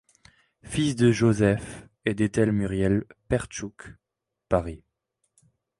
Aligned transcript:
Fils 0.63 0.95
de 0.95 1.11
Joseph 1.11 1.87
et 2.05 2.15
d’Ethel 2.15 2.51
Muriel 2.53 3.05
Pertschuk, 3.27 3.93
Paris. 4.49 4.83